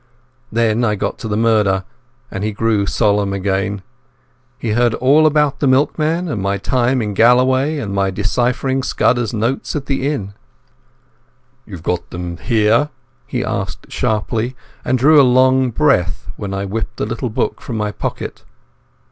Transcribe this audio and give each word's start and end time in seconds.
Then 0.51 0.83
I 0.83 0.95
got 0.95 1.19
to 1.19 1.27
the 1.27 1.37
murder, 1.37 1.83
and 2.31 2.43
he 2.43 2.51
grew 2.53 2.87
solemn 2.87 3.33
again. 3.33 3.83
He 4.57 4.71
heard 4.71 4.95
all 4.95 5.27
about 5.27 5.59
the 5.59 5.67
milkman 5.67 6.27
and 6.27 6.41
my 6.41 6.57
time 6.57 7.03
in 7.03 7.13
Galloway, 7.13 7.77
and 7.77 7.93
my 7.93 8.09
deciphering 8.09 8.81
Scudder's 8.81 9.31
notes 9.31 9.75
at 9.75 9.85
the 9.85 10.11
inn. 10.11 10.33
"You've 11.67 11.83
got 11.83 12.09
them 12.09 12.37
here?" 12.37 12.89
he 13.27 13.45
asked 13.45 13.91
sharply, 13.91 14.55
and 14.83 14.97
drew 14.97 15.21
a 15.21 15.21
long 15.21 15.69
breath 15.69 16.31
when 16.35 16.51
I 16.51 16.65
whipped 16.65 16.97
the 16.97 17.05
little 17.05 17.29
book 17.29 17.61
from 17.61 17.77
my 17.77 17.91
pocket. 17.91 18.43